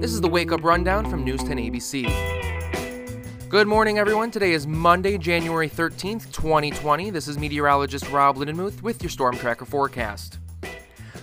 This 0.00 0.14
is 0.14 0.22
the 0.22 0.28
Wake 0.30 0.50
Up 0.50 0.64
Rundown 0.64 1.10
from 1.10 1.24
News 1.24 1.42
10 1.42 1.58
ABC. 1.58 3.50
Good 3.50 3.68
morning, 3.68 3.98
everyone. 3.98 4.30
Today 4.30 4.52
is 4.52 4.66
Monday, 4.66 5.18
January 5.18 5.68
13th, 5.68 6.32
2020. 6.32 7.10
This 7.10 7.28
is 7.28 7.36
meteorologist 7.38 8.08
Rob 8.08 8.38
Lindenmuth 8.38 8.80
with 8.80 9.02
your 9.02 9.10
Storm 9.10 9.36
Tracker 9.36 9.66
forecast. 9.66 10.38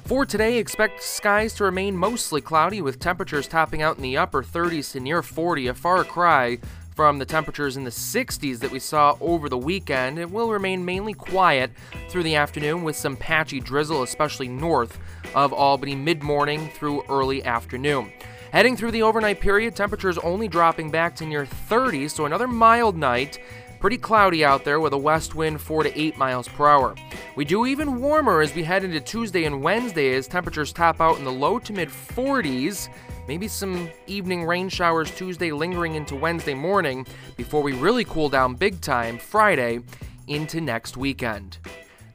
For 0.05 0.28
today, 0.28 0.60
expect 0.60 1.02
skies 1.02 1.55
to 1.55 1.63
remain 1.63 1.98
mostly 1.98 2.40
cloudy 2.40 2.84
with 2.84 3.00
temperatures 3.00 3.48
topping 3.48 3.82
out 3.82 3.96
in 3.96 4.04
the 4.04 4.16
upper 4.16 4.43
30s 4.43 4.91
to 4.91 5.00
near 5.00 5.23
40, 5.23 5.66
a 5.66 5.73
far 5.73 6.04
cry 6.04 6.59
from 6.96 7.18
the 7.18 7.25
temperatures 7.25 7.78
in 7.78 7.84
the 7.84 7.89
60s 7.89 8.59
that 8.59 8.70
we 8.70 8.78
saw 8.78 9.18
over 9.20 9.50
the 9.50 9.57
weekend. 9.57 10.20
It 10.20 10.30
will 10.30 10.52
remain 10.52 10.86
mainly 10.86 11.16
quiet 11.16 11.71
through 12.09 12.23
the 12.23 12.36
afternoon 12.36 12.84
with 12.84 12.96
some 12.96 13.18
patchy 13.18 13.59
drizzle, 13.59 14.04
especially 14.04 14.48
north 14.48 15.00
of 15.34 15.52
Albany 15.52 15.96
mid 15.96 16.21
morning 16.21 16.70
through 16.75 17.04
early 17.09 17.44
afternoon. 17.44 18.12
Heading 18.52 18.77
through 18.77 18.91
the 18.91 19.02
overnight 19.02 19.41
period, 19.41 19.75
temperatures 19.75 20.18
only 20.19 20.47
dropping 20.47 20.89
back 20.89 21.15
to 21.18 21.25
near 21.25 21.46
30, 21.46 22.07
so 22.07 22.25
another 22.25 22.47
mild 22.47 22.96
night. 22.96 23.39
Pretty 23.79 23.97
cloudy 23.97 24.43
out 24.43 24.64
there 24.64 24.79
with 24.79 24.93
a 24.93 24.97
west 24.97 25.36
wind 25.36 25.61
4 25.61 25.83
to 25.83 26.00
8 26.00 26.18
miles 26.18 26.47
per 26.47 26.68
hour. 26.68 26.96
We 27.36 27.46
do 27.46 27.65
even 27.65 28.00
warmer 28.00 28.42
as 28.42 28.56
we 28.56 28.64
head 28.64 28.83
into 28.83 29.00
Tuesday 29.00 29.43
and 29.43 29.61
Wednesday 29.61 30.15
as 30.15 30.28
temperatures 30.28 30.73
top 30.73 31.00
out 31.01 31.20
in 31.20 31.25
the 31.25 31.32
low 31.32 31.60
to 31.60 31.73
mid 31.73 31.89
40s. 31.89 32.89
Maybe 33.28 33.47
some 33.47 33.89
evening 34.08 34.45
rain 34.45 34.70
showers 34.70 35.11
Tuesday 35.11 35.52
lingering 35.52 35.95
into 35.95 36.16
Wednesday 36.16 36.53
morning 36.53 37.06
before 37.36 37.61
we 37.61 37.73
really 37.73 38.06
cool 38.06 38.30
down 38.30 38.56
big 38.56 38.80
time 38.81 39.17
Friday 39.17 39.81
into 40.28 40.61
next 40.61 40.98
weekend. 40.98 41.58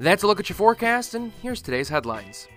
That's 0.00 0.22
a 0.22 0.26
look 0.26 0.40
at 0.40 0.48
your 0.48 0.56
forecast, 0.56 1.14
and 1.14 1.30
here's 1.42 1.62
today's 1.62 1.90
headlines. 1.90 2.48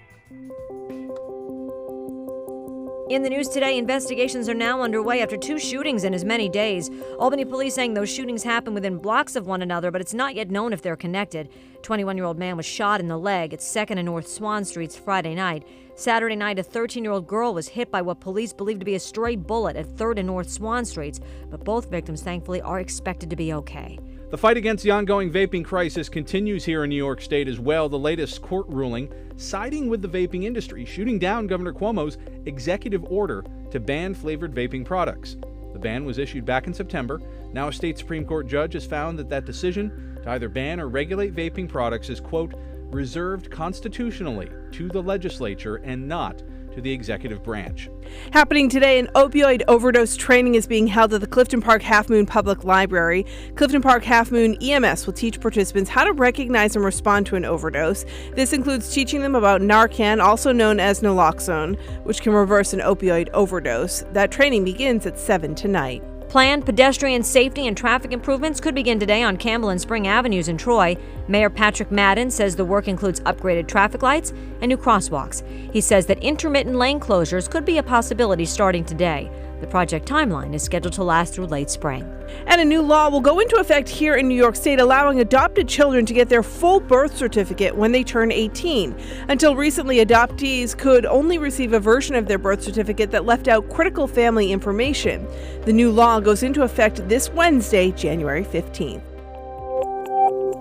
In 3.07 3.21
the 3.21 3.29
news 3.29 3.49
today, 3.49 3.77
investigations 3.77 4.49
are 4.49 4.55
now 4.55 4.81
underway 4.81 5.21
after 5.21 5.37
two 5.37 5.59
shootings 5.59 6.03
in 6.03 6.15
as 6.15 6.25
many 6.25 6.49
days. 6.49 6.89
Albany 7.19 7.45
police 7.45 7.75
saying 7.75 7.93
those 7.93 8.09
shootings 8.09 8.41
happened 8.41 8.73
within 8.73 8.97
blocks 8.97 9.35
of 9.35 9.45
one 9.45 9.61
another, 9.61 9.91
but 9.91 10.01
it's 10.01 10.15
not 10.15 10.33
yet 10.33 10.49
known 10.49 10.73
if 10.73 10.81
they're 10.81 10.95
connected. 10.95 11.47
21 11.83 12.17
year 12.17 12.25
old 12.25 12.39
man 12.39 12.57
was 12.57 12.65
shot 12.65 12.99
in 12.99 13.07
the 13.07 13.15
leg 13.15 13.53
at 13.53 13.59
2nd 13.59 13.97
and 13.97 14.05
North 14.05 14.27
Swan 14.27 14.65
Streets 14.65 14.95
Friday 14.95 15.35
night. 15.35 15.67
Saturday 15.93 16.35
night, 16.35 16.57
a 16.57 16.63
13 16.63 17.03
year 17.03 17.13
old 17.13 17.27
girl 17.27 17.53
was 17.53 17.67
hit 17.67 17.91
by 17.91 18.01
what 18.01 18.19
police 18.19 18.53
believe 18.53 18.79
to 18.79 18.85
be 18.85 18.95
a 18.95 18.99
stray 18.99 19.35
bullet 19.35 19.75
at 19.75 19.85
3rd 19.85 20.17
and 20.17 20.27
North 20.27 20.49
Swan 20.49 20.83
Streets, 20.83 21.19
but 21.51 21.63
both 21.63 21.91
victims 21.91 22.23
thankfully 22.23 22.61
are 22.61 22.79
expected 22.79 23.29
to 23.29 23.35
be 23.35 23.53
okay. 23.53 23.99
The 24.35 24.41
fight 24.41 24.57
against 24.57 24.83
the 24.83 24.91
ongoing 24.91 25.31
vaping 25.31 25.63
crisis 25.63 26.09
continues 26.09 26.65
here 26.65 26.83
in 26.83 26.89
New 26.89 26.97
York 26.97 27.21
State 27.21 27.47
as 27.47 27.57
well. 27.57 27.87
The 27.87 27.97
latest 27.97 28.41
court 28.41 28.65
ruling 28.67 29.09
siding 29.37 29.87
with 29.87 30.01
the 30.01 30.09
vaping 30.09 30.43
industry, 30.43 30.83
shooting 30.83 31.17
down 31.17 31.47
Governor 31.47 31.71
Cuomo's 31.71 32.17
executive 32.45 33.05
order 33.05 33.45
to 33.71 33.79
ban 33.79 34.13
flavored 34.13 34.53
vaping 34.53 34.83
products. 34.83 35.37
The 35.71 35.79
ban 35.79 36.03
was 36.03 36.17
issued 36.17 36.43
back 36.43 36.67
in 36.67 36.73
September. 36.73 37.21
Now, 37.53 37.69
a 37.69 37.71
state 37.71 37.97
Supreme 37.97 38.25
Court 38.25 38.45
judge 38.45 38.73
has 38.73 38.85
found 38.85 39.17
that 39.19 39.29
that 39.29 39.45
decision 39.45 40.19
to 40.23 40.31
either 40.31 40.49
ban 40.49 40.81
or 40.81 40.89
regulate 40.89 41.33
vaping 41.33 41.69
products 41.69 42.09
is, 42.09 42.19
quote, 42.19 42.55
reserved 42.91 43.49
constitutionally 43.49 44.49
to 44.73 44.89
the 44.89 45.01
legislature 45.01 45.77
and 45.77 46.09
not 46.09 46.43
to 46.73 46.81
the 46.81 46.91
executive 46.91 47.41
branch. 47.41 47.89
Happening 48.31 48.69
today, 48.69 48.99
an 48.99 49.07
opioid 49.15 49.61
overdose 49.67 50.17
training 50.17 50.55
is 50.55 50.67
being 50.67 50.87
held 50.87 51.13
at 51.13 51.21
the 51.21 51.27
Clifton 51.27 51.61
Park 51.61 51.81
Halfmoon 51.81 52.27
Public 52.27 52.63
Library. 52.63 53.25
Clifton 53.55 53.81
Park 53.81 54.03
Halfmoon 54.03 54.57
EMS 54.61 55.05
will 55.05 55.13
teach 55.13 55.39
participants 55.39 55.89
how 55.89 56.03
to 56.03 56.11
recognize 56.11 56.75
and 56.75 56.83
respond 56.83 57.27
to 57.27 57.35
an 57.35 57.45
overdose. 57.45 58.03
This 58.33 58.51
includes 58.51 58.91
teaching 58.91 59.21
them 59.21 59.35
about 59.35 59.61
Narcan, 59.61 60.21
also 60.21 60.51
known 60.51 60.79
as 60.79 61.01
naloxone, 61.01 61.79
which 62.03 62.21
can 62.21 62.33
reverse 62.33 62.73
an 62.73 62.79
opioid 62.79 63.29
overdose. 63.29 64.03
That 64.11 64.31
training 64.31 64.65
begins 64.65 65.05
at 65.05 65.19
7 65.19 65.55
tonight. 65.55 66.03
Planned 66.29 66.65
pedestrian 66.65 67.23
safety 67.23 67.67
and 67.67 67.77
traffic 67.77 68.11
improvements 68.11 68.59
could 68.59 68.75
begin 68.75 68.99
today 68.99 69.23
on 69.23 69.37
Campbell 69.37 69.69
and 69.69 69.79
Spring 69.79 70.07
Avenues 70.07 70.49
in 70.49 70.57
Troy. 70.57 70.97
Mayor 71.27 71.49
Patrick 71.49 71.91
Madden 71.91 72.29
says 72.31 72.55
the 72.55 72.65
work 72.65 72.87
includes 72.87 73.21
upgraded 73.21 73.67
traffic 73.67 74.01
lights 74.01 74.31
and 74.61 74.67
new 74.67 74.77
crosswalks. 74.77 75.43
He 75.71 75.81
says 75.81 76.07
that 76.07 76.21
intermittent 76.23 76.75
lane 76.75 76.99
closures 76.99 77.49
could 77.49 77.63
be 77.63 77.77
a 77.77 77.83
possibility 77.83 78.45
starting 78.45 78.83
today. 78.83 79.31
The 79.65 79.71
project 79.71 80.07
timeline 80.07 80.53
is 80.53 80.61
scheduled 80.61 80.93
to 80.93 81.03
last 81.03 81.33
through 81.33 81.47
late 81.47 81.71
spring. 81.71 82.07
And 82.45 82.61
a 82.61 82.65
new 82.65 82.83
law 82.83 83.09
will 83.09 83.19
go 83.19 83.39
into 83.39 83.55
effect 83.55 83.89
here 83.89 84.15
in 84.15 84.27
New 84.27 84.35
York 84.35 84.55
State, 84.55 84.79
allowing 84.79 85.21
adopted 85.21 85.67
children 85.67 86.05
to 86.05 86.13
get 86.13 86.29
their 86.29 86.43
full 86.43 86.79
birth 86.79 87.17
certificate 87.17 87.75
when 87.75 87.91
they 87.91 88.03
turn 88.03 88.31
18. 88.31 88.95
Until 89.27 89.55
recently, 89.55 90.05
adoptees 90.05 90.77
could 90.77 91.07
only 91.07 91.39
receive 91.39 91.73
a 91.73 91.79
version 91.79 92.13
of 92.13 92.27
their 92.27 92.37
birth 92.37 92.61
certificate 92.61 93.09
that 93.09 93.25
left 93.25 93.47
out 93.47 93.67
critical 93.71 94.05
family 94.05 94.51
information. 94.51 95.27
The 95.63 95.73
new 95.73 95.89
law 95.89 96.19
goes 96.19 96.43
into 96.43 96.61
effect 96.61 97.09
this 97.09 97.31
Wednesday, 97.31 97.89
January 97.89 98.45
15th. 98.45 99.14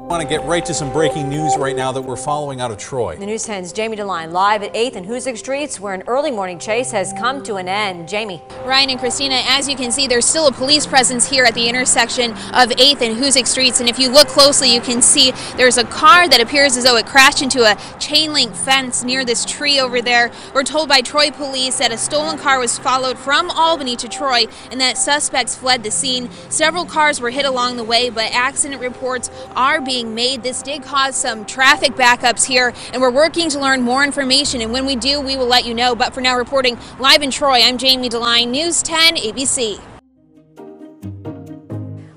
I 0.04 0.06
want 0.06 0.20
to 0.20 0.28
get 0.28 0.44
right 0.44 0.62
to 0.66 0.74
some 0.74 0.92
breaking 0.92 1.30
news 1.30 1.56
right 1.56 1.74
now 1.74 1.90
that 1.90 2.02
we're 2.02 2.14
following 2.14 2.60
out 2.60 2.70
of 2.70 2.76
Troy. 2.76 3.16
The 3.16 3.24
News 3.24 3.46
10's 3.46 3.72
Jamie 3.72 3.96
DeLine 3.96 4.32
live 4.32 4.62
at 4.62 4.74
8th 4.74 4.96
and 4.96 5.06
Hoosick 5.06 5.38
Streets, 5.38 5.80
where 5.80 5.94
an 5.94 6.02
early 6.06 6.30
morning 6.30 6.58
chase 6.58 6.90
has 6.90 7.14
come 7.14 7.42
to 7.44 7.54
an 7.54 7.68
end. 7.68 8.06
Jamie. 8.06 8.42
Ryan 8.66 8.90
and 8.90 9.00
Christina, 9.00 9.40
as 9.46 9.66
you 9.66 9.74
can 9.74 9.90
see, 9.90 10.06
there's 10.06 10.26
still 10.26 10.46
a 10.46 10.52
police 10.52 10.86
presence 10.86 11.26
here 11.26 11.44
at 11.44 11.54
the 11.54 11.66
intersection 11.66 12.32
of 12.32 12.68
8th 12.68 13.00
and 13.00 13.16
Hoosick 13.16 13.46
Streets. 13.46 13.80
And 13.80 13.88
if 13.88 13.98
you 13.98 14.10
look 14.10 14.28
closely, 14.28 14.74
you 14.74 14.82
can 14.82 15.00
see 15.00 15.32
there's 15.56 15.78
a 15.78 15.84
car 15.84 16.28
that 16.28 16.38
appears 16.38 16.76
as 16.76 16.84
though 16.84 16.98
it 16.98 17.06
crashed 17.06 17.40
into 17.40 17.62
a 17.62 17.74
chain 17.98 18.34
link 18.34 18.54
fence 18.54 19.04
near 19.04 19.24
this 19.24 19.46
tree 19.46 19.80
over 19.80 20.02
there. 20.02 20.30
We're 20.52 20.64
told 20.64 20.86
by 20.86 21.00
Troy 21.00 21.30
police 21.30 21.78
that 21.78 21.92
a 21.92 21.96
stolen 21.96 22.36
car 22.36 22.58
was 22.58 22.78
followed 22.78 23.18
from 23.18 23.50
Albany 23.50 23.96
to 23.96 24.08
Troy 24.08 24.48
and 24.70 24.78
that 24.82 24.98
suspects 24.98 25.56
fled 25.56 25.82
the 25.82 25.90
scene. 25.90 26.30
Several 26.50 26.84
cars 26.84 27.22
were 27.22 27.30
hit 27.30 27.46
along 27.46 27.78
the 27.78 27.84
way, 27.84 28.10
but 28.10 28.30
accident 28.34 28.82
reports 28.82 29.30
are 29.56 29.80
being 29.80 29.93
being 29.94 30.12
made. 30.12 30.42
This 30.42 30.60
did 30.60 30.82
cause 30.82 31.14
some 31.14 31.44
traffic 31.44 31.92
backups 31.92 32.44
here, 32.44 32.74
and 32.92 33.00
we're 33.00 33.12
working 33.12 33.48
to 33.48 33.60
learn 33.60 33.80
more 33.80 34.02
information. 34.02 34.60
And 34.60 34.72
when 34.72 34.86
we 34.86 34.96
do, 34.96 35.20
we 35.20 35.36
will 35.36 35.46
let 35.46 35.64
you 35.64 35.72
know. 35.72 35.94
But 35.94 36.12
for 36.12 36.20
now, 36.20 36.36
reporting 36.36 36.76
live 36.98 37.22
in 37.22 37.30
Troy, 37.30 37.60
I'm 37.62 37.78
Jamie 37.78 38.08
DeLine, 38.08 38.48
News 38.48 38.82
10 38.82 39.14
ABC. 39.14 39.80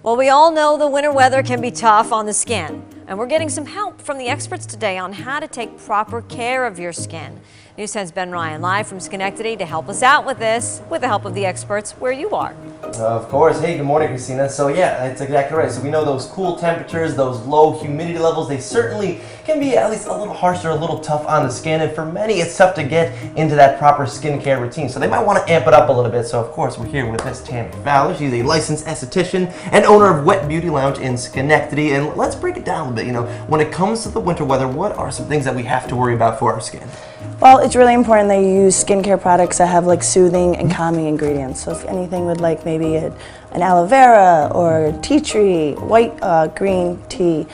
Well, 0.01 0.17
we 0.17 0.29
all 0.29 0.51
know 0.51 0.75
the 0.75 0.87
winter 0.87 1.11
weather 1.11 1.43
can 1.43 1.61
be 1.61 1.69
tough 1.69 2.11
on 2.11 2.25
the 2.25 2.33
skin, 2.33 2.83
and 3.05 3.19
we're 3.19 3.27
getting 3.27 3.49
some 3.49 3.67
help 3.67 4.01
from 4.01 4.17
the 4.17 4.27
experts 4.27 4.65
today 4.65 4.97
on 4.97 5.13
how 5.13 5.39
to 5.39 5.47
take 5.47 5.77
proper 5.77 6.23
care 6.23 6.65
of 6.65 6.79
your 6.79 6.93
skin. 6.93 7.39
News 7.77 7.93
10's 7.93 8.11
Ben 8.11 8.31
Ryan 8.31 8.59
live 8.59 8.87
from 8.87 8.99
Schenectady 8.99 9.55
to 9.55 9.65
help 9.67 9.87
us 9.87 10.01
out 10.01 10.25
with 10.25 10.39
this, 10.39 10.81
with 10.89 11.01
the 11.01 11.07
help 11.07 11.25
of 11.25 11.35
the 11.35 11.45
experts 11.45 11.91
where 11.91 12.11
you 12.11 12.31
are. 12.31 12.55
Of 12.95 13.27
course. 13.29 13.59
Hey, 13.59 13.77
good 13.77 13.85
morning, 13.85 14.09
Christina. 14.09 14.49
So 14.49 14.69
yeah, 14.69 15.07
that's 15.07 15.21
exactly 15.21 15.57
right. 15.57 15.71
So 15.71 15.81
we 15.81 15.89
know 15.89 16.05
those 16.05 16.25
cool 16.27 16.55
temperatures, 16.55 17.15
those 17.15 17.39
low 17.45 17.77
humidity 17.79 18.19
levels, 18.19 18.47
they 18.47 18.59
certainly 18.59 19.19
can 19.45 19.59
be 19.59 19.77
at 19.77 19.91
least 19.91 20.07
a 20.07 20.15
little 20.15 20.33
harsh 20.33 20.65
or 20.65 20.69
a 20.69 20.75
little 20.75 20.99
tough 20.99 21.25
on 21.27 21.43
the 21.43 21.49
skin. 21.51 21.81
And 21.81 21.91
for 21.93 22.05
many, 22.05 22.35
it's 22.35 22.57
tough 22.57 22.75
to 22.75 22.83
get 22.83 23.13
into 23.37 23.55
that 23.55 23.77
proper 23.77 24.05
skincare 24.05 24.59
routine. 24.59 24.89
So 24.89 24.99
they 24.99 25.07
might 25.07 25.25
want 25.25 25.45
to 25.45 25.51
amp 25.51 25.67
it 25.67 25.73
up 25.73 25.89
a 25.89 25.91
little 25.91 26.11
bit. 26.11 26.25
So 26.25 26.39
of 26.39 26.51
course, 26.51 26.77
we're 26.77 26.87
here 26.87 27.09
with 27.09 27.23
Miss 27.25 27.41
Tammy 27.41 27.71
Fowler. 27.83 28.15
She's 28.15 28.33
a 28.33 28.43
licensed 28.43 28.85
esthetician 28.85 29.51
and 29.71 29.85
owner 29.85 30.17
of 30.17 30.25
Wet 30.25 30.47
Beauty 30.47 30.69
Lounge 30.69 30.99
in 30.99 31.17
Schenectady. 31.17 31.93
And 31.93 32.15
let's 32.15 32.35
break 32.35 32.57
it 32.57 32.65
down 32.65 32.79
a 32.79 32.89
little 32.89 32.95
bit. 32.95 33.05
You 33.05 33.13
know, 33.13 33.25
when 33.47 33.61
it 33.61 33.71
comes 33.71 34.03
to 34.03 34.09
the 34.09 34.19
winter 34.19 34.45
weather, 34.45 34.67
what 34.67 34.93
are 34.93 35.11
some 35.11 35.27
things 35.27 35.45
that 35.45 35.55
we 35.55 35.63
have 35.63 35.87
to 35.89 35.95
worry 35.95 36.13
about 36.13 36.39
for 36.39 36.53
our 36.53 36.61
skin? 36.61 36.87
Well, 37.39 37.59
it's 37.59 37.75
really 37.75 37.93
important 37.93 38.29
that 38.29 38.39
you 38.39 38.47
use 38.47 38.83
skincare 38.83 39.21
products 39.21 39.59
that 39.59 39.67
have 39.67 39.85
like 39.85 40.01
soothing 40.01 40.55
and 40.57 40.71
calming 40.71 41.05
ingredients. 41.05 41.63
So 41.63 41.71
if 41.71 41.85
anything 41.85 42.25
with 42.25 42.41
like 42.41 42.65
maybe 42.65 42.95
a, 42.95 43.13
an 43.51 43.61
aloe 43.61 43.85
vera 43.85 44.51
or 44.55 44.91
tea 45.03 45.21
tree, 45.21 45.73
white 45.73 46.17
uh, 46.23 46.47
green 46.47 46.99
tea, 47.09 47.45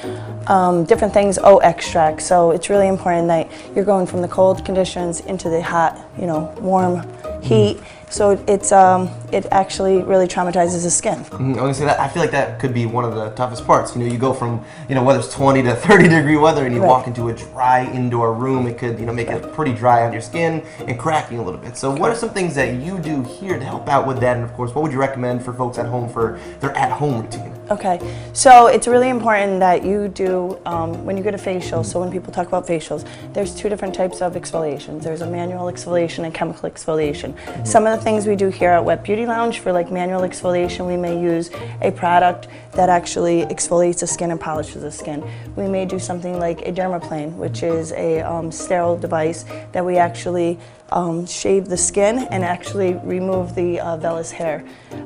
um, 0.48 0.86
different 0.86 1.14
things, 1.14 1.38
oat 1.38 1.64
extract. 1.64 2.22
So 2.22 2.52
it's 2.52 2.70
really 2.70 2.88
important 2.88 3.28
that 3.28 3.52
you're 3.76 3.84
going 3.84 4.08
from 4.08 4.22
the 4.22 4.28
cold 4.30 4.64
conditions 4.64 5.20
into 5.20 5.50
the 5.50 5.62
hot, 5.62 6.00
you 6.18 6.28
know, 6.28 6.56
warm 6.62 7.06
heat. 7.42 7.78
So 8.13 8.40
it's 8.47 8.72
um, 8.72 9.10
it 9.31 9.48
actually 9.50 10.04
really 10.04 10.27
traumatizes 10.27 10.83
the 10.83 10.92
skin. 10.92 11.15
Mm, 11.15 11.42
I 11.42 11.48
was 11.48 11.56
gonna 11.57 11.74
say 11.74 11.86
that 11.86 12.00
I 12.00 12.07
feel 12.07 12.21
like 12.21 12.30
that 12.30 12.60
could 12.60 12.71
be 12.71 12.86
one 12.86 13.06
of 13.06 13.15
the 13.15 13.31
toughest 13.31 13.65
parts. 13.65 13.95
You 13.95 14.04
know, 14.04 14.12
you 14.12 14.19
go 14.19 14.33
from 14.33 14.63
you 14.88 14.94
know 14.94 15.01
whether 15.04 15.18
it's 15.18 15.33
20 15.33 15.63
to 15.63 15.75
30 15.88 16.10
degree 16.10 16.38
weather, 16.38 16.63
and 16.68 16.75
you 16.75 16.81
Right. 16.83 16.89
walk 16.89 17.07
into 17.07 17.30
a 17.30 17.33
dry 17.33 17.86
indoor 17.92 18.31
room. 18.36 18.68
It 18.68 18.77
could 18.77 19.00
you 19.00 19.07
know 19.07 19.13
make 19.13 19.30
it 19.30 19.51
pretty 19.54 19.74
dry 19.74 20.06
on 20.06 20.13
your 20.13 20.21
skin 20.21 20.63
and 20.88 21.00
cracking 21.00 21.39
a 21.39 21.44
little 21.44 21.60
bit. 21.60 21.75
So 21.75 21.89
what 21.89 22.12
are 22.12 22.15
some 22.15 22.30
things 22.30 22.54
that 22.54 22.75
you 22.75 23.00
do 23.00 23.24
here 23.24 23.57
to 23.57 23.65
help 23.65 23.89
out 23.89 24.06
with 24.06 24.19
that? 24.19 24.36
And 24.38 24.45
of 24.45 24.54
course, 24.54 24.75
what 24.75 24.83
would 24.83 24.92
you 24.92 25.00
recommend 25.00 25.44
for 25.44 25.51
folks 25.51 25.80
at 25.80 25.88
home 25.88 26.07
for 26.07 26.39
their 26.59 26.77
at 26.77 26.92
home 26.92 27.24
routine? 27.24 27.51
Okay, 27.74 28.00
so 28.34 28.68
it's 28.68 28.88
really 28.88 29.10
important 29.10 29.60
that 29.60 29.84
you 29.84 30.08
do 30.08 30.60
um, 30.64 31.04
when 31.06 31.18
you 31.18 31.24
get 31.24 31.34
a 31.34 31.40
facial. 31.40 31.84
So 31.84 32.00
when 32.00 32.12
people 32.12 32.31
talk 32.31 32.46
about 32.46 32.68
facials, 32.68 33.04
there's 33.34 33.56
two 33.56 33.68
different 33.68 33.96
types 33.96 34.22
of 34.22 34.34
exfoliations. 34.34 35.02
There's 35.02 35.22
a 35.22 35.25
manual 35.25 35.66
exfoliation 35.72 36.24
and 36.24 36.31
chemical 36.36 36.70
exfoliation. 36.70 37.36
Some 37.66 37.88
of 37.88 37.98
the 37.98 38.04
things 38.04 38.28
we 38.28 38.36
do 38.36 38.50
here 38.50 38.70
at 38.70 38.86
Wet 38.86 39.04
Beauty 39.04 39.25
Lounge 39.25 39.58
for 39.58 39.72
like 39.74 39.92
manual 39.92 40.22
exfoliation, 40.22 40.86
we 40.86 40.98
may 40.98 41.20
use 41.20 41.50
a 41.81 41.90
product 41.90 42.48
that 42.75 42.90
actually 42.90 43.44
exfoliates 43.46 44.00
the 44.00 44.08
skin 44.08 44.31
and 44.31 44.40
polishes 44.40 44.81
the 44.81 44.92
skin. 44.92 45.24
We 45.56 45.68
may 45.68 45.86
do 45.86 46.00
something 46.00 46.40
like 46.40 46.62
a 46.68 46.72
dermaplane, 46.72 47.34
which 47.36 47.64
is 47.64 47.92
a 47.94 48.22
um, 48.22 48.52
sterile 48.52 48.98
device 48.98 49.46
that 49.72 49.86
we 49.86 49.98
actually 49.98 50.60
um, 50.94 51.25
shave 51.25 51.68
the 51.68 51.78
skin 51.78 52.20
and 52.30 52.44
actually 52.44 52.94
remove 53.04 53.56
the 53.56 53.80
uh, 53.80 53.98
vellus 53.98 54.31
hair. 54.31 54.64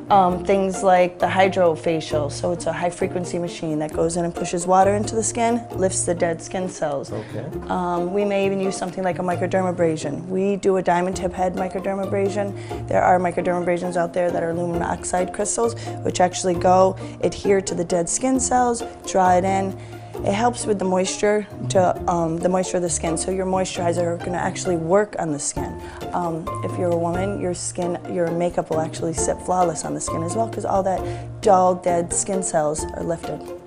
Um, 0.09 0.43
things 0.43 0.83
like 0.83 1.19
the 1.19 1.25
hydrofacial, 1.25 2.31
so 2.31 2.51
it's 2.51 2.65
a 2.65 2.73
high 2.73 2.89
frequency 2.89 3.39
machine 3.39 3.79
that 3.79 3.93
goes 3.93 4.17
in 4.17 4.25
and 4.25 4.35
pushes 4.35 4.67
water 4.67 4.95
into 4.95 5.15
the 5.15 5.23
skin, 5.23 5.65
lifts 5.75 6.05
the 6.05 6.13
dead 6.13 6.41
skin 6.41 6.69
cells. 6.69 7.11
Okay. 7.11 7.45
Um, 7.67 8.13
we 8.13 8.25
may 8.25 8.45
even 8.45 8.59
use 8.59 8.75
something 8.75 9.03
like 9.03 9.19
a 9.19 9.21
microdermabrasion. 9.21 10.27
We 10.27 10.57
do 10.57 10.77
a 10.77 10.81
diamond 10.81 11.15
tip 11.15 11.33
head 11.33 11.55
microdermabrasion. 11.55 12.87
There 12.87 13.01
are 13.01 13.19
microdermabrasions 13.19 13.95
out 13.95 14.13
there 14.13 14.29
that 14.31 14.43
are 14.43 14.51
aluminum 14.51 14.83
oxide 14.83 15.33
crystals, 15.33 15.75
which 16.03 16.19
actually 16.19 16.55
go 16.55 16.97
adhere 17.21 17.56
to 17.61 17.75
the 17.75 17.83
dead 17.83 18.09
skin 18.09 18.39
cells, 18.39 18.83
draw 19.05 19.37
it 19.37 19.43
in. 19.43 19.77
It 20.25 20.33
helps 20.33 20.65
with 20.65 20.79
the 20.79 20.85
moisture 20.85 21.45
to 21.69 22.11
um, 22.11 22.37
the 22.37 22.49
moisture 22.49 22.77
of 22.77 22.83
the 22.83 22.89
skin. 22.89 23.17
So 23.17 23.29
your 23.29 23.45
moisturizer 23.45 24.01
are 24.01 24.17
going 24.17 24.31
to 24.31 24.39
actually 24.39 24.75
work 24.75 25.15
on 25.19 25.31
the 25.31 25.39
skin. 25.39 25.79
Um, 26.11 26.43
if 26.63 26.77
you're 26.77 26.91
a 26.91 26.97
woman, 26.97 27.39
your 27.39 27.53
skin, 27.53 27.99
your 28.11 28.31
makeup 28.31 28.71
will 28.71 28.81
actually 28.81 29.13
sit 29.13 29.37
flawless 29.41 29.85
on 29.85 29.93
the 29.93 30.01
skin 30.01 30.23
as 30.23 30.35
well 30.35 30.47
because 30.47 30.65
all 30.65 30.81
that 30.83 31.41
dull, 31.41 31.75
dead 31.75 32.11
skin 32.11 32.41
cells 32.41 32.83
are 32.83 33.03
lifted. 33.03 33.66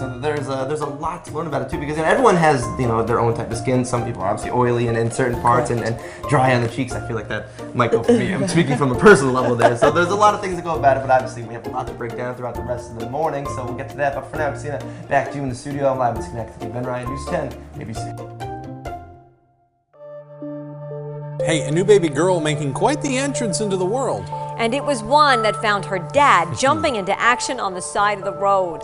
So 0.00 0.18
there's 0.18 0.48
a, 0.48 0.66
there's 0.66 0.80
a 0.80 0.86
lot 0.86 1.24
to 1.26 1.32
learn 1.32 1.46
about 1.46 1.62
it 1.62 1.70
too 1.70 1.78
because 1.78 1.96
you 1.96 2.02
know, 2.02 2.08
everyone 2.08 2.36
has 2.36 2.64
you 2.78 2.86
know 2.86 3.02
their 3.02 3.20
own 3.20 3.34
type 3.34 3.50
of 3.50 3.58
skin. 3.58 3.84
Some 3.84 4.04
people 4.04 4.22
are 4.22 4.30
obviously 4.30 4.50
oily 4.50 4.88
and 4.88 4.96
in 4.96 5.10
certain 5.10 5.40
parts 5.40 5.70
and, 5.70 5.80
and 5.80 5.98
dry 6.28 6.54
on 6.54 6.62
the 6.62 6.68
cheeks. 6.68 6.92
I 6.92 7.06
feel 7.06 7.16
like 7.16 7.28
that 7.28 7.48
might 7.74 7.90
go 7.90 8.02
for 8.02 8.12
me. 8.12 8.32
I'm 8.32 8.48
speaking 8.48 8.76
from 8.76 8.92
a 8.92 8.98
personal 8.98 9.32
level 9.32 9.56
there. 9.56 9.76
So 9.76 9.90
there's 9.90 10.08
a 10.08 10.16
lot 10.16 10.34
of 10.34 10.40
things 10.40 10.56
to 10.56 10.62
go 10.62 10.76
about 10.76 10.96
it, 10.96 11.00
but 11.00 11.10
obviously 11.10 11.42
we 11.42 11.54
have 11.54 11.66
a 11.66 11.70
lot 11.70 11.86
to 11.86 11.92
break 11.94 12.16
down 12.16 12.34
throughout 12.34 12.54
the 12.54 12.62
rest 12.62 12.90
of 12.90 12.98
the 12.98 13.10
morning. 13.10 13.46
So 13.54 13.64
we'll 13.64 13.76
get 13.76 13.90
to 13.90 13.96
that. 13.98 14.14
But 14.14 14.30
for 14.30 14.36
now, 14.36 14.50
Christina, 14.50 14.78
back 15.08 15.30
to 15.30 15.36
you 15.36 15.42
in 15.42 15.48
the 15.48 15.54
studio. 15.54 15.90
I'm 15.92 15.98
live 15.98 16.16
with 16.16 16.26
Schenectady. 16.26 16.72
Ben 16.72 16.84
Ryan, 16.84 17.08
News 17.08 17.26
10, 17.26 17.52
ABC. 17.74 18.40
Hey, 21.42 21.66
a 21.66 21.70
new 21.70 21.84
baby 21.84 22.08
girl 22.08 22.38
making 22.38 22.74
quite 22.74 23.00
the 23.00 23.16
entrance 23.16 23.60
into 23.60 23.76
the 23.76 23.86
world. 23.86 24.24
And 24.58 24.74
it 24.74 24.84
was 24.84 25.02
one 25.02 25.42
that 25.42 25.56
found 25.56 25.86
her 25.86 25.98
dad 25.98 26.56
jumping 26.58 26.96
into 26.96 27.18
action 27.18 27.58
on 27.58 27.72
the 27.72 27.80
side 27.80 28.18
of 28.18 28.24
the 28.24 28.34
road. 28.34 28.82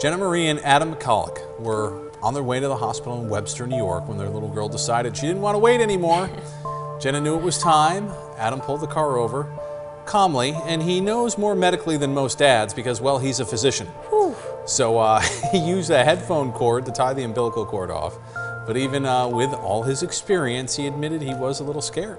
Jenna 0.00 0.18
Marie 0.18 0.48
and 0.48 0.58
Adam 0.60 0.94
McCulloch 0.94 1.60
were 1.60 2.10
on 2.22 2.34
their 2.34 2.42
way 2.42 2.58
to 2.60 2.68
the 2.68 2.76
hospital 2.76 3.22
in 3.22 3.28
Webster, 3.28 3.66
New 3.66 3.76
York, 3.76 4.08
when 4.08 4.18
their 4.18 4.28
little 4.28 4.48
girl 4.48 4.68
decided 4.68 5.16
she 5.16 5.26
didn't 5.26 5.42
want 5.42 5.54
to 5.54 5.58
wait 5.58 5.80
anymore. 5.80 6.28
Jenna 7.00 7.20
knew 7.20 7.36
it 7.36 7.42
was 7.42 7.58
time. 7.58 8.10
Adam 8.36 8.60
pulled 8.60 8.80
the 8.80 8.86
car 8.86 9.16
over 9.16 9.52
calmly, 10.04 10.54
and 10.66 10.82
he 10.82 11.00
knows 11.00 11.38
more 11.38 11.54
medically 11.54 11.96
than 11.96 12.12
most 12.12 12.38
dads 12.38 12.74
because, 12.74 13.00
well, 13.00 13.18
he's 13.18 13.38
a 13.38 13.46
physician. 13.46 13.86
So 14.66 14.98
uh, 14.98 15.20
he 15.52 15.58
used 15.58 15.90
a 15.90 16.02
headphone 16.02 16.52
cord 16.52 16.86
to 16.86 16.92
tie 16.92 17.14
the 17.14 17.22
umbilical 17.22 17.64
cord 17.64 17.90
off. 17.90 18.18
But 18.66 18.76
even 18.76 19.06
uh, 19.06 19.28
with 19.28 19.52
all 19.52 19.82
his 19.82 20.02
experience, 20.02 20.76
he 20.76 20.86
admitted 20.86 21.22
he 21.22 21.34
was 21.34 21.60
a 21.60 21.64
little 21.64 21.82
scared. 21.82 22.18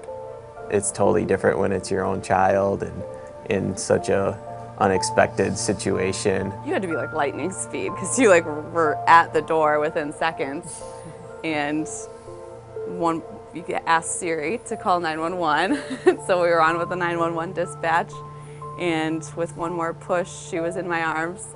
it's 0.70 0.90
totally 0.90 1.24
different 1.24 1.58
when 1.58 1.72
it's 1.72 1.90
your 1.90 2.04
own 2.04 2.22
child 2.22 2.82
and 2.82 3.02
in 3.50 3.76
such 3.76 4.08
a 4.08 4.38
unexpected 4.78 5.56
situation. 5.56 6.52
You 6.64 6.72
had 6.72 6.82
to 6.82 6.88
be 6.88 6.96
like 6.96 7.12
lightning 7.12 7.52
speed 7.52 7.90
because 7.90 8.18
you 8.18 8.28
like 8.28 8.44
were 8.44 8.98
at 9.08 9.32
the 9.32 9.42
door 9.42 9.80
within 9.80 10.12
seconds, 10.12 10.82
and 11.42 11.88
one 12.86 13.22
you 13.54 13.62
could 13.62 13.80
ask 13.86 14.18
Siri 14.18 14.58
to 14.66 14.76
call 14.76 15.00
911. 15.00 16.26
so 16.26 16.42
we 16.42 16.48
were 16.48 16.60
on 16.60 16.78
with 16.78 16.88
the 16.88 16.96
911 16.96 17.54
dispatch, 17.54 18.12
and 18.78 19.22
with 19.36 19.56
one 19.56 19.72
more 19.72 19.94
push, 19.94 20.30
she 20.30 20.60
was 20.60 20.76
in 20.76 20.88
my 20.88 21.02
arms. 21.02 21.54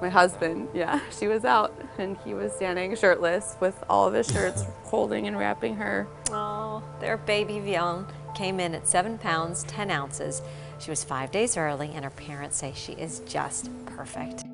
My 0.00 0.08
husband, 0.08 0.68
yeah, 0.72 1.00
she 1.18 1.26
was 1.26 1.44
out, 1.44 1.74
and 1.98 2.16
he 2.24 2.34
was 2.34 2.52
standing 2.52 2.94
shirtless 2.96 3.56
with 3.60 3.82
all 3.88 4.06
of 4.06 4.14
his 4.14 4.28
shirts 4.28 4.64
holding 4.84 5.26
and 5.26 5.38
wrapping 5.38 5.74
her. 5.76 6.06
Oh, 6.30 6.82
their 7.00 7.16
baby 7.16 7.54
Vion 7.54 8.08
came 8.34 8.60
in 8.60 8.74
at 8.74 8.88
seven 8.88 9.18
pounds, 9.18 9.64
10 9.64 9.90
ounces. 9.90 10.40
She 10.80 10.90
was 10.90 11.04
five 11.04 11.30
days 11.30 11.58
early, 11.58 11.90
and 11.94 12.04
her 12.04 12.10
parents 12.10 12.56
say 12.56 12.72
she 12.74 12.92
is 12.92 13.20
just 13.20 13.70
perfect. 13.84 14.44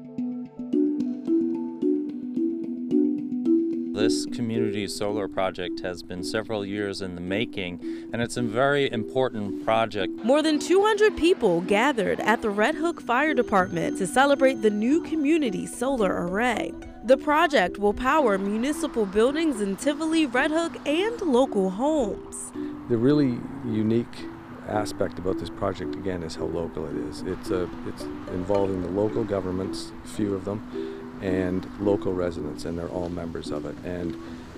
This 3.94 4.26
community 4.26 4.88
solar 4.88 5.28
project 5.28 5.80
has 5.80 6.02
been 6.02 6.22
several 6.22 6.66
years 6.66 7.00
in 7.00 7.14
the 7.14 7.20
making, 7.20 7.80
and 8.12 8.20
it's 8.20 8.36
a 8.36 8.42
very 8.42 8.90
important 8.92 9.64
project. 9.64 10.12
More 10.24 10.42
than 10.42 10.58
200 10.58 11.16
people 11.16 11.60
gathered 11.62 12.20
at 12.20 12.42
the 12.42 12.50
Red 12.50 12.74
Hook 12.74 13.00
Fire 13.00 13.32
Department 13.32 13.96
to 13.98 14.06
celebrate 14.06 14.62
the 14.62 14.70
new 14.70 15.02
community 15.02 15.64
solar 15.64 16.26
array. 16.26 16.74
The 17.04 17.16
project 17.16 17.78
will 17.78 17.94
power 17.94 18.36
municipal 18.36 19.06
buildings 19.06 19.60
in 19.60 19.76
Tivoli, 19.76 20.26
Red 20.26 20.50
Hook, 20.50 20.76
and 20.86 21.20
local 21.22 21.70
homes. 21.70 22.52
The 22.88 22.98
really 22.98 23.38
unique 23.64 24.26
aspect 24.68 25.18
about 25.18 25.38
this 25.38 25.50
project 25.50 25.94
again 25.94 26.22
is 26.22 26.34
how 26.34 26.44
local 26.44 26.86
it 26.86 26.96
is. 27.08 27.22
It's 27.22 27.50
a 27.50 27.68
it's 27.86 28.02
involving 28.02 28.82
the 28.82 28.88
local 28.88 29.24
governments, 29.24 29.92
a 30.04 30.08
few 30.08 30.34
of 30.34 30.44
them, 30.44 31.18
and 31.22 31.68
local 31.80 32.12
residents, 32.12 32.64
and 32.64 32.78
they're 32.78 32.88
all 32.88 33.08
members 33.08 33.50
of 33.50 33.66
it. 33.66 33.76
And 33.84 34.14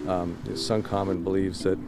um, 0.08 0.38
SunCommon 0.46 1.24
believes 1.24 1.60
that 1.60 1.78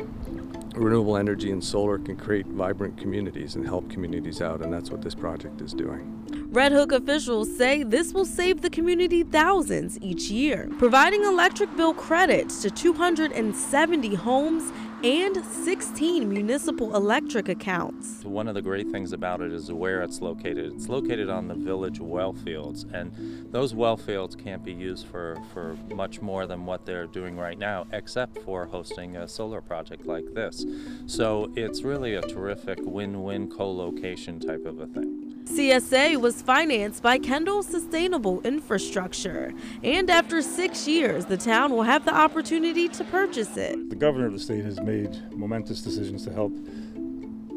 renewable 0.74 1.16
energy 1.16 1.50
and 1.50 1.62
solar 1.62 1.98
can 1.98 2.16
create 2.16 2.46
vibrant 2.46 2.96
communities 2.98 3.56
and 3.56 3.66
help 3.66 3.90
communities 3.90 4.40
out, 4.40 4.60
and 4.62 4.72
that's 4.72 4.90
what 4.90 5.02
this 5.02 5.14
project 5.14 5.60
is 5.60 5.72
doing. 5.72 6.39
Red 6.52 6.72
Hook 6.72 6.90
officials 6.90 7.56
say 7.56 7.84
this 7.84 8.12
will 8.12 8.24
save 8.24 8.60
the 8.60 8.70
community 8.70 9.22
thousands 9.22 9.96
each 10.02 10.32
year, 10.32 10.68
providing 10.78 11.22
electric 11.22 11.76
bill 11.76 11.94
credits 11.94 12.60
to 12.62 12.70
270 12.72 14.14
homes 14.16 14.72
and 15.04 15.44
16 15.44 16.28
municipal 16.28 16.96
electric 16.96 17.48
accounts. 17.48 18.24
One 18.24 18.48
of 18.48 18.54
the 18.54 18.62
great 18.62 18.90
things 18.90 19.12
about 19.12 19.40
it 19.40 19.52
is 19.52 19.70
where 19.70 20.02
it's 20.02 20.20
located. 20.20 20.72
It's 20.74 20.88
located 20.88 21.30
on 21.30 21.46
the 21.46 21.54
village 21.54 22.00
well 22.00 22.32
fields, 22.32 22.84
and 22.92 23.12
those 23.52 23.72
well 23.72 23.96
fields 23.96 24.34
can't 24.34 24.64
be 24.64 24.72
used 24.72 25.06
for, 25.06 25.38
for 25.52 25.76
much 25.94 26.20
more 26.20 26.48
than 26.48 26.66
what 26.66 26.84
they're 26.84 27.06
doing 27.06 27.36
right 27.36 27.60
now, 27.60 27.86
except 27.92 28.38
for 28.38 28.66
hosting 28.66 29.16
a 29.16 29.28
solar 29.28 29.60
project 29.60 30.04
like 30.04 30.34
this. 30.34 30.66
So 31.06 31.52
it's 31.54 31.82
really 31.82 32.16
a 32.16 32.22
terrific 32.22 32.80
win 32.82 33.22
win 33.22 33.48
co 33.48 33.70
location 33.70 34.40
type 34.40 34.66
of 34.66 34.80
a 34.80 34.88
thing. 34.88 35.19
CSA 35.50 36.20
was 36.20 36.42
financed 36.42 37.02
by 37.02 37.18
Kendall 37.18 37.64
Sustainable 37.64 38.40
Infrastructure, 38.42 39.52
and 39.82 40.08
after 40.08 40.42
six 40.42 40.86
years, 40.86 41.24
the 41.26 41.36
town 41.36 41.72
will 41.72 41.82
have 41.82 42.04
the 42.04 42.14
opportunity 42.14 42.88
to 42.90 43.02
purchase 43.02 43.56
it. 43.56 43.90
The 43.90 43.96
governor 43.96 44.26
of 44.26 44.32
the 44.32 44.38
state 44.38 44.64
has 44.64 44.80
made 44.80 45.18
momentous 45.36 45.82
decisions 45.82 46.24
to 46.26 46.32
help 46.32 46.52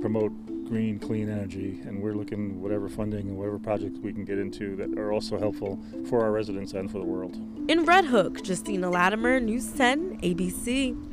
promote 0.01 0.31
green, 0.67 0.97
clean 0.97 1.29
energy, 1.29 1.81
and 1.85 2.01
we're 2.01 2.15
looking 2.15 2.59
whatever 2.63 2.89
funding 2.89 3.27
and 3.27 3.37
whatever 3.37 3.59
projects 3.59 3.99
we 3.99 4.11
can 4.11 4.25
get 4.25 4.39
into 4.39 4.75
that 4.77 4.97
are 4.97 5.13
also 5.13 5.37
helpful 5.37 5.79
for 6.09 6.23
our 6.23 6.31
residents 6.31 6.73
and 6.73 6.89
for 6.89 6.97
the 6.97 7.05
world. 7.05 7.35
In 7.67 7.85
Red 7.85 8.05
Hook, 8.05 8.39
Justina 8.43 8.89
Latimer, 8.89 9.39
News 9.39 9.71
10, 9.71 10.19
ABC. 10.21 11.12